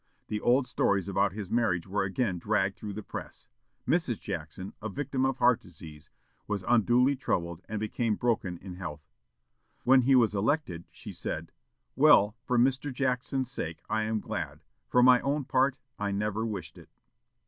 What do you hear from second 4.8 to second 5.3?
a victim